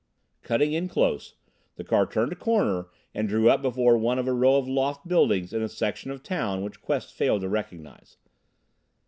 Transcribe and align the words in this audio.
Cutting 0.41 0.73
in 0.73 0.87
close, 0.89 1.35
the 1.75 1.83
car 1.83 2.07
turned 2.07 2.31
a 2.31 2.35
corner 2.35 2.87
and 3.13 3.27
drew 3.29 3.51
up 3.51 3.61
before 3.61 3.99
one 3.99 4.17
of 4.17 4.27
a 4.27 4.33
row 4.33 4.55
of 4.55 4.67
loft 4.67 5.07
buildings 5.07 5.53
in 5.53 5.61
a 5.61 5.69
section 5.69 6.09
of 6.09 6.23
the 6.23 6.27
city 6.27 6.63
which 6.63 6.81
Quest 6.81 7.13
failed 7.13 7.41
to 7.41 7.49
recognize. 7.49 8.17